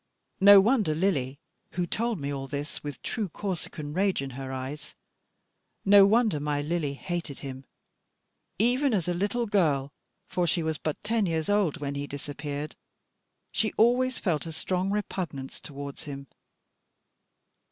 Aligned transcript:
No 0.39 0.59
wonder 0.59 0.95
Lily, 0.95 1.37
who 1.73 1.85
told 1.85 2.19
me 2.19 2.33
all 2.33 2.47
this, 2.47 2.83
with 2.83 3.03
true 3.03 3.29
Corsican 3.29 3.93
rage 3.93 4.19
in 4.19 4.31
her 4.31 4.51
eyes, 4.51 4.95
no 5.85 6.07
wonder 6.07 6.39
my 6.39 6.59
Lily 6.59 6.95
hated 6.95 7.41
him. 7.41 7.65
Even 8.57 8.95
as 8.95 9.07
a 9.07 9.13
little 9.13 9.45
girl, 9.45 9.93
for 10.25 10.47
she 10.47 10.63
was 10.63 10.79
but 10.79 11.03
ten 11.03 11.27
years 11.27 11.49
old 11.49 11.77
when 11.77 11.93
he 11.93 12.07
disappeared, 12.07 12.75
she 13.51 13.73
always 13.73 14.17
felt 14.17 14.47
a 14.47 14.51
strong 14.51 14.89
repugnance 14.89 15.59
towards 15.59 16.05
him. 16.05 16.25